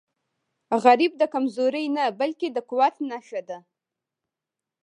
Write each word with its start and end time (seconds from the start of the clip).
غریب 0.83 1.11
د 1.17 1.23
کمزورۍ 1.33 1.85
نه، 1.97 2.03
بلکې 2.19 2.47
د 2.51 2.57
قوت 2.69 2.95
نښه 3.09 3.41
ده 3.49 3.59